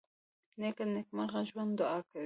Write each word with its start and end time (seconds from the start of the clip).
نیکه 0.59 0.83
د 0.87 0.89
نېکمرغه 0.95 1.41
ژوند 1.49 1.71
دعا 1.79 1.97
کوي. 2.09 2.19